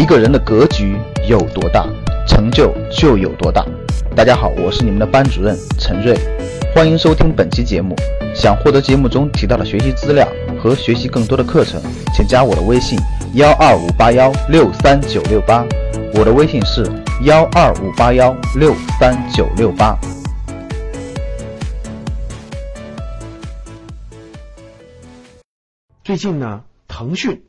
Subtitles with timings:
[0.00, 0.96] 一个人的格局
[1.28, 1.86] 有多大，
[2.26, 3.62] 成就就有多大。
[4.16, 6.18] 大家好，我是你们的班主任陈瑞，
[6.74, 7.94] 欢迎收听本期节目。
[8.34, 10.26] 想获得节目中提到的学习资料
[10.58, 11.78] 和学习更多的课程，
[12.14, 12.98] 请加我的微信
[13.34, 15.66] 幺二五八幺六三九六八。
[16.14, 16.82] 我的微信是
[17.24, 19.94] 幺二五八幺六三九六八。
[26.02, 27.44] 最近呢，腾讯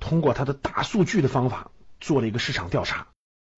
[0.00, 1.70] 通过它的大数据的方法
[2.00, 3.08] 做了一个市场调查，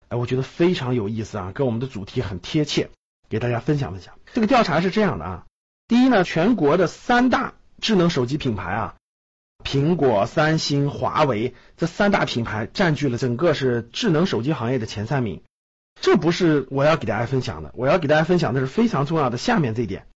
[0.09, 2.91] 哎，我觉得非常有意思啊，跟我们的主题很贴切，
[3.29, 4.15] 给大家分享分享。
[4.33, 5.47] 这个调查是这样的啊，
[5.89, 8.95] 第一呢，全国的三大智能手机品牌啊，
[9.65, 15.43] 苹果、三星、华为这三大品牌占据了整个是智能手机行业的前三名。
[16.01, 20.07] 这不是我要给大家分享的，我要给大家分享的是非常重要的下面这一点。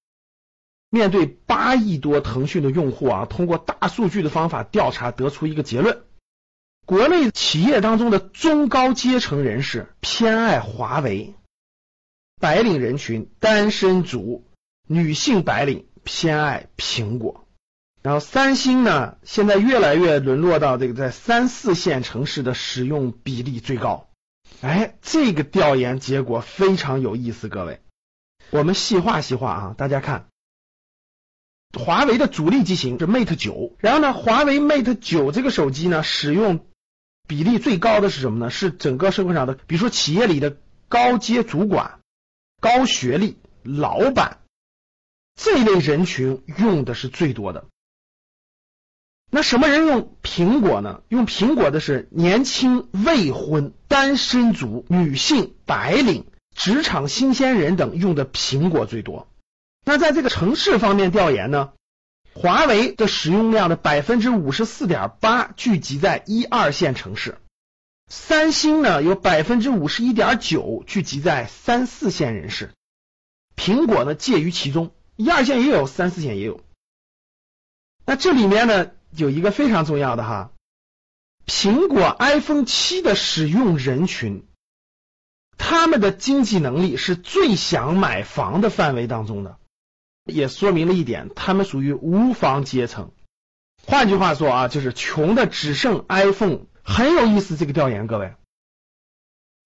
[0.89, 6.05] 面对八亿多腾讯的用户啊，通过大数据的方法调查，得出一个结论：
[6.87, 11.35] 国内企业当中的中高阶层人士偏爱华为，
[12.41, 14.45] 白领人群、单身族、
[14.87, 17.47] 女性白领偏爱苹果。
[18.03, 24.11] 然后三星呢，现在越来越沦落到这个在三四线城市的使用比例最高。
[24.61, 27.81] 哎，这个调研结果非常有意思，各位，
[28.51, 30.27] 我们细化细化啊，大家看。
[31.73, 36.67] 华为的主力机型是 Mate 九，然后呢，华为 Mate 九这个手机呢，使用
[37.27, 38.51] 比例最高的是什么呢？
[38.51, 40.57] 是整个社会上的，比如说企业里的
[40.89, 42.01] 高阶主管、
[42.61, 44.39] 高学历、老板
[45.35, 47.65] 这一类人群用的是最多的。
[49.31, 51.03] 那什么人用苹果呢？
[51.09, 59.27] 用苹果的是年轻、未婚、单身族、女性、白领、职场新鲜人等用的苹果最多。
[59.85, 61.73] 那在这个城市方面调研呢，
[62.35, 67.39] 华为的使用量的百分之五十四点八聚集在一二线城市，
[68.09, 72.73] 三星呢有百分之五十一点九聚集在三四线人士，
[73.55, 76.61] 苹果呢介于其中，一二线也有，三四线也有。
[78.05, 80.51] 那这里面呢有一个非常重要的哈，
[81.47, 84.45] 苹果 iPhone 七的使用人群，
[85.57, 89.57] 他们的经济能力是最想买房的范围当中的。
[90.25, 93.13] 也说明了一点，他们属于无房阶层。
[93.87, 96.61] 换句话说啊，就是穷的只剩 iPhone。
[96.83, 98.35] 很有意思，这个调研，各位，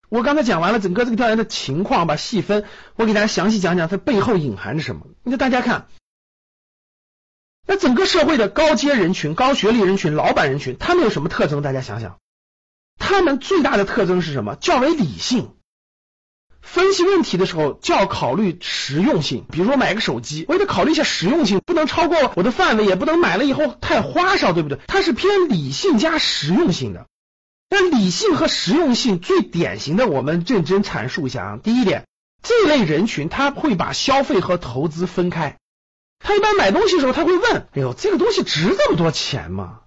[0.08, 2.64] 我刚才讲完了整个这个调研的情况，吧细分，
[2.94, 5.08] 我给大家详细讲讲它背后隐含着什么。
[5.24, 5.88] 那大家看，
[7.66, 11.60] 那整个社会的高阶人群、高学历人群、老板人群，他们有什么特征？
[11.60, 12.18] 大家想想，
[12.98, 14.54] 他们最大的特征是什么？
[14.54, 15.56] 较为理性。
[16.62, 24.78] 分析问题的时候就要考虑实用性，比如说买个手机，我也得考虑一下实用性，不能超过我的范围，也不能买了以后太花哨，对不对？
[24.86, 27.06] 它是偏理性加实用性的。
[27.70, 31.58] 那理性和实用性最典型的，我们认真阐述一下啊。
[31.62, 32.06] 第一点，
[32.42, 35.58] 这类人群他会把消费和投资分开，
[36.18, 39.80] 他一般买东西的时候他会问：哎呦，这个东西值这么多钱吗？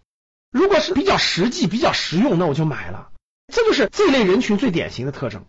[0.52, 3.10] 如果是比较实际、比较实用，那我就买了。
[3.54, 5.46] 这就是这类人群最典型的特征。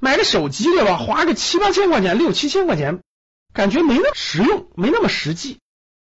[0.00, 0.96] 买个手机对吧？
[0.96, 3.00] 花个七八千块钱，六七千块钱，
[3.54, 5.58] 感觉没那么实用，没那么实际。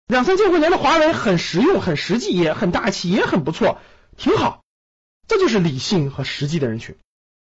[0.07, 3.79] 两三千块钱的华为很实用，很实际，也很大气，也很不错，
[4.17, 4.63] 挺好。
[5.27, 6.95] 这就是理性和实际的人群。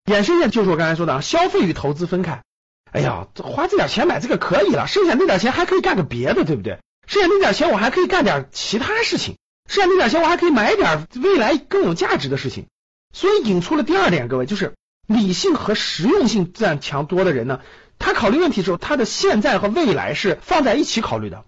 [0.05, 2.43] 衍生线就是我刚才说的啊，消费与投资分开。
[2.91, 6.79] 哎呀，花这点钱买这个可以了，剩下那点钱还可以干个别的，对不对？
[7.07, 9.37] 剩下那点钱我还可以干点其他事情，
[9.69, 12.67] 剩下那点钱我还可以买点未来更有价值的事情。
[13.13, 14.73] 所以引出了第二点，各位就是。
[15.07, 17.61] 理性和实用性占强多的人呢，
[17.99, 21.45] 他考虑问题的时候，他的现在和未来是放在一起考虑的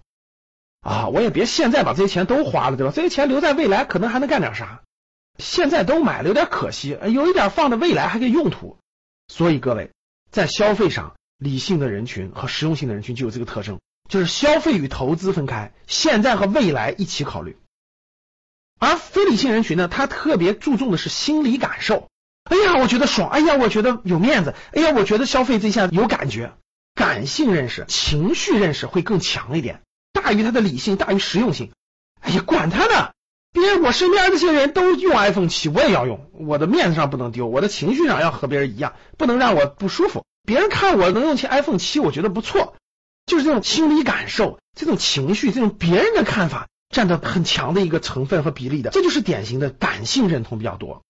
[0.80, 1.08] 啊。
[1.08, 2.92] 我也别现在把这些钱都花了，对吧？
[2.94, 4.82] 这些钱留在未来可能还能干点啥？
[5.38, 8.78] 现在都买了有点可惜，有一点放着未来还可以用途。
[9.28, 9.90] 所以各位
[10.30, 17.56] 在消费上，理性的人群和实用性的人群就有这个特征，就是消费与投资分开，现在和未来一起考虑。
[18.80, 22.08] 而非理性人群呢，他特别注重的是心理感受。
[22.48, 23.28] 哎呀，我觉得爽！
[23.30, 24.54] 哎呀，我觉得有面子！
[24.72, 26.52] 哎呀，我觉得消费这下有感觉，
[26.94, 31.70] 感性认识、情绪认识会更强一点，大于他的理性，大于实用性。
[32.20, 33.10] 哎呀，管他呢！
[33.50, 40.24] 别人我身边这些人都用 iPhone 七，我也要用，我的面子上不能丢，我的情绪上要和别人一样，不能让我不舒服。
[40.46, 42.76] 别人看我能用起 iPhone 七，我觉得不错，
[43.26, 51.02] 就是这种心理感受、这种情绪、这种别人的看法占的很强的一个成分和比例的，这就是典型的感性认同比较多。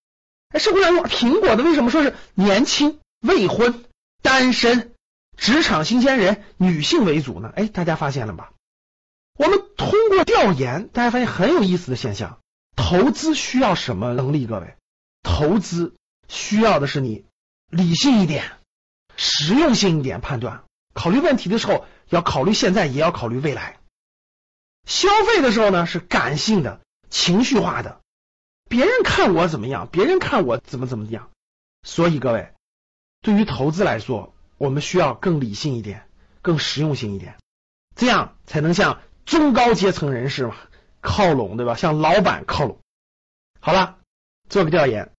[0.50, 3.84] 哎，社会上用苹果的为什么说是年轻、未婚、
[4.22, 4.94] 单身、
[5.36, 7.52] 职场新鲜人、女性为主呢？
[7.54, 8.52] 哎，大家发现了吧？
[9.38, 12.40] 我们通过调研，大家发现很有意思的现象：
[12.74, 14.46] 投资需要什么能力？
[14.46, 14.74] 各位，
[15.22, 15.94] 投资
[16.28, 17.24] 需要的是你
[17.70, 18.52] 理性一点、
[19.16, 20.64] 实用性一点判断。
[20.94, 23.78] 考虑问题的时候，要考虑现在，也要考虑未来。
[24.86, 26.80] 消费的时候呢，是感性的、
[27.10, 28.00] 情绪化的，
[28.68, 31.30] 别人看我怎么样，别人看我怎么怎么样。
[31.82, 32.52] 所以各位，
[33.22, 36.08] 对于投资来说，我们需要更理性一点、
[36.42, 37.36] 更实用性一点，
[37.96, 40.56] 这样才能向中高阶层人士嘛
[41.00, 41.74] 靠拢，对吧？
[41.74, 42.78] 向老板靠拢。
[43.60, 43.98] 好了，
[44.48, 45.12] 做个调研，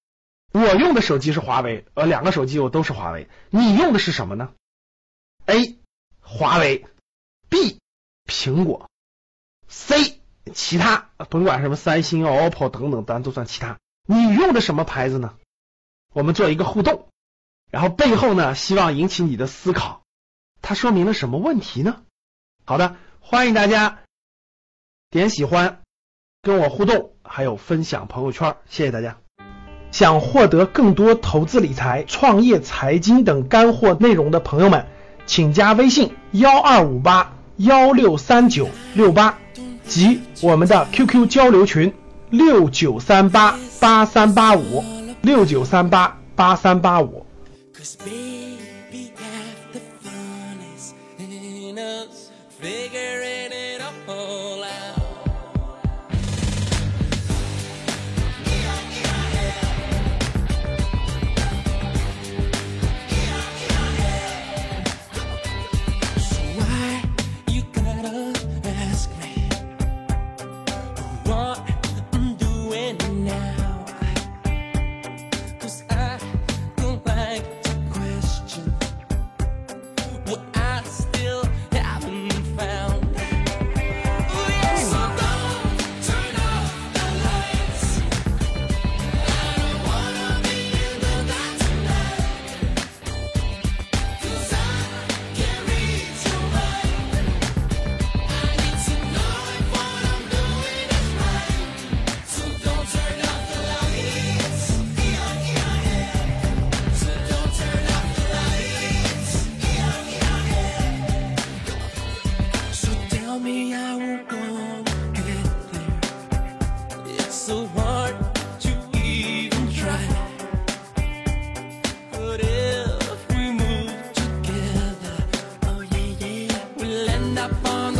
[0.51, 4.53] 我用的手机是华为，呃，两个手机我都是华为，你用的是什么呢
[5.45, 5.77] ？A.
[6.21, 6.85] 华为
[7.49, 7.79] ，B.
[8.27, 8.89] 苹果
[9.67, 10.19] ，C.
[10.53, 13.77] 其他，甭管什么三星、OPPO 等等，咱都算其他。
[14.05, 15.33] 你用的什么牌子呢？
[16.13, 17.07] 我们做一个互动，
[17.69, 20.01] 然后背后呢，希望引起你的思考，
[20.61, 22.01] 它说明了什么问题呢？
[22.65, 23.99] 好的，欢迎大家
[25.09, 25.81] 点喜欢，
[26.41, 29.17] 跟我互动，还有分享朋友圈，谢谢大家。
[29.91, 34.87] 想获得更多投资理财、创业财经等干货内容的朋友们，
[35.25, 39.39] 请加微信幺二五八幺六三九六八
[39.89, 41.91] 及我们的 QQ 交流群
[42.30, 44.83] 六九三八八三八五
[45.21, 47.25] 六九三八八三八五。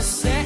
[0.10, 0.39] say